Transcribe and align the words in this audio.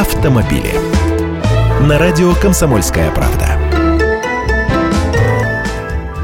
автомобили. 0.00 0.72
На 1.82 1.98
радио 1.98 2.32
«Комсомольская 2.34 3.10
правда». 3.10 3.58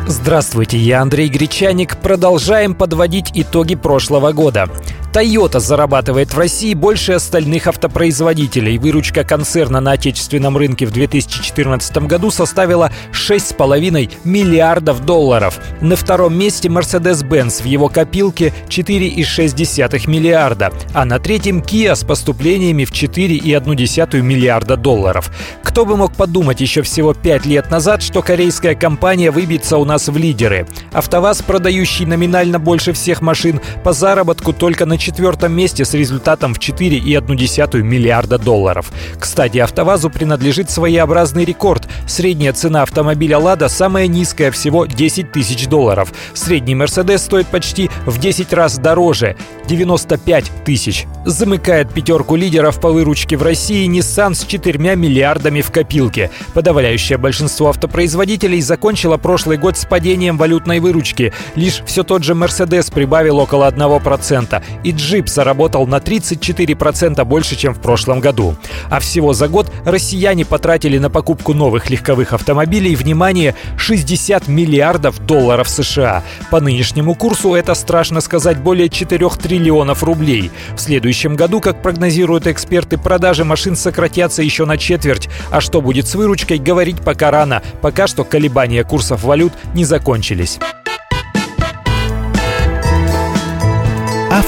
Здравствуйте, 0.07 0.79
я 0.79 1.03
Андрей 1.03 1.29
Гречаник. 1.29 1.99
Продолжаем 1.99 2.75
подводить 2.75 3.33
итоги 3.35 3.75
прошлого 3.75 4.33
года. 4.33 4.71
Toyota 5.17 5.61
зарабатывает 5.61 6.35
в 6.35 6.39
России 6.39 6.75
больше 6.75 7.13
остальных 7.13 7.69
автопроизводителей. 7.69 8.77
Выручка 8.77 9.25
концерна 9.25 9.81
на 9.81 9.93
отечественном 9.93 10.59
рынке 10.59 10.85
в 10.85 10.91
2014 10.91 11.97
году 12.07 12.31
составила 12.31 12.93
6,5 13.13 14.13
миллиардов 14.25 15.07
долларов. 15.07 15.59
На 15.81 15.97
втором 15.97 16.39
месте 16.39 16.69
Mercedes-Benz 16.69 17.63
в 17.63 17.65
его 17.65 17.89
копилке 17.89 18.53
4,6 18.69 20.07
миллиарда, 20.07 20.71
а 20.93 21.07
на 21.07 21.19
третьем 21.19 21.61
Kia 21.61 21.97
с 21.97 22.05
поступлениями 22.05 22.85
в 22.85 22.93
4,1 22.93 24.21
миллиарда 24.21 24.77
долларов. 24.77 25.31
Кто 25.63 25.87
бы 25.87 25.97
мог 25.97 26.13
подумать 26.15 26.61
еще 26.61 26.83
всего 26.83 27.15
5 27.15 27.47
лет 27.47 27.71
назад, 27.71 28.03
что 28.03 28.21
корейская 28.21 28.75
компания 28.75 29.31
выбьется 29.31 29.79
у 29.79 29.87
нас 29.87 30.09
в 30.09 30.17
лидеры. 30.19 30.67
АвтоВАЗ, 30.93 31.41
продающий 31.41 32.05
номинально 32.05 32.59
больше 32.59 32.93
всех 32.93 33.23
машин, 33.23 33.63
по 33.83 33.95
заработку 33.95 34.53
только 34.53 34.85
на 34.85 34.99
четвертом 35.07 35.53
месте 35.53 35.85
с 35.85 35.95
результатом 35.95 36.53
в 36.53 36.59
4,1 36.59 37.83
миллиарда 37.83 38.39
долларов. 38.39 38.91
Кстати, 39.21 39.59
АвтоВАЗу 39.59 40.11
принадлежит 40.11 40.69
своеобразный 40.69 41.45
рекорд. 41.45 41.89
Средняя 42.09 42.53
цена 42.53 42.83
автомобиля 42.83 43.39
«Лада» 43.39 43.69
самая 43.69 44.09
низкая, 44.09 44.51
всего 44.51 44.87
10 44.87 45.31
тысяч 45.31 45.69
долларов. 45.69 46.13
Средний 46.35 46.75
«Мерседес» 46.75 47.23
стоит 47.23 47.47
почти 47.47 47.89
в 48.05 48.19
10 48.19 48.53
раз 48.53 48.79
дороже– 48.79 49.37
95 49.69 50.51
тысяч. 50.65 51.07
Замыкает 51.25 51.93
пятерку 51.93 52.37
лидеров 52.37 52.81
по 52.81 52.91
выручке 52.91 53.37
в 53.37 53.43
России 53.43 53.89
Nissan 53.89 54.35
с 54.35 54.45
4 54.45 54.97
миллиардами 54.97 55.61
в 55.61 55.71
копилке. 55.71 56.31
Подавляющее 56.55 57.19
большинство 57.19 57.71
автопроизводителей 57.71 58.61
закончило 58.61 59.17
прошлый 59.17 59.59
год 59.59 59.77
с 59.77 59.85
падением 59.85 60.37
валютной 60.37 60.81
выручки. 60.81 61.33
Лишь 61.55 61.83
все 61.87 62.03
тот 62.03 62.23
же 62.23 62.35
Mercedes 62.35 62.93
прибавил 62.93 63.39
около 63.39 63.69
1%, 63.69 64.63
и 64.85 64.93
Jeep 64.97 65.29
заработал 65.29 65.87
на 65.87 65.97
34% 65.97 67.25
больше, 67.25 67.57
чем 67.57 67.75
в 67.75 67.81
прошлом 67.81 68.21
году. 68.21 68.57
А 68.91 69.01
всего 69.01 69.33
за 69.33 69.49
год 69.49 69.73
россияне 69.85 70.45
потратили 70.45 70.99
на 70.99 71.11
покупку 71.11 71.55
новых 71.55 71.91
легковых 71.91 72.33
автомобилей, 72.33 72.97
внимание, 72.97 73.55
60 73.77 74.49
миллиардов 74.49 75.25
долларов 75.25 75.69
США. 75.69 76.23
По 76.51 76.61
нынешнему 76.61 77.15
курсу 77.15 77.55
это, 77.55 77.75
страшно 77.75 78.21
сказать, 78.21 78.59
более 78.59 78.89
4 78.89 79.29
триллионов 79.31 80.03
рублей. 80.03 80.51
В 80.77 80.81
следующем 80.81 81.37
году, 81.37 81.61
как 81.61 81.83
прогнозируют 81.83 82.47
эксперты, 82.47 82.99
продажи 82.99 83.45
машин 83.45 83.77
сократятся 83.77 84.43
еще 84.43 84.65
на 84.65 84.79
четверть. 84.79 85.29
А 85.51 85.61
что 85.61 85.81
будет 85.81 86.07
с 86.09 86.15
выручкой, 86.15 86.59
говорить 86.59 87.01
пока 87.01 87.31
рано. 87.31 87.63
Пока 87.81 88.07
что 88.07 88.25
колебания 88.25 88.85
курсов 88.85 89.23
валют 89.23 89.53
не 89.75 89.85
закончились. 89.85 90.59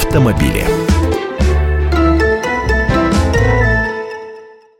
Автомобили. 0.09 0.88